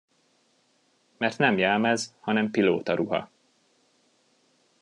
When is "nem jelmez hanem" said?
1.37-2.51